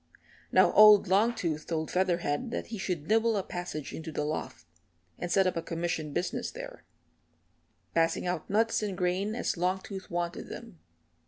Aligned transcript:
Now 0.51 0.71
old 0.73 1.07
Longtooth 1.07 1.67
told 1.67 1.91
Featherhead 1.91 2.49
that 2.49 2.65
he 2.73 2.79
should 2.79 3.07
nibble 3.07 3.37
a 3.37 3.43
passage 3.43 3.93
into 3.93 4.11
the 4.11 4.23
loft, 4.25 4.65
and 5.19 5.31
set 5.31 5.45
up 5.45 5.55
a 5.55 5.61
commission 5.61 6.11
business 6.11 6.49
there 6.49 6.83
passing 7.93 8.25
out 8.25 8.49
nuts 8.49 8.81
and 8.81 8.97
grain 8.97 9.35
as 9.35 9.53
Longtooth 9.57 10.09
wanted 10.09 10.47
them. 10.49 10.79